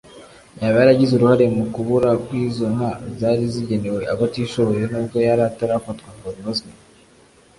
[0.61, 6.69] yaba yaragize uruhare mu kubura kw’izo nka zari zigenewe abatishoboye nubwo yari atarafatwa ngo abibazwe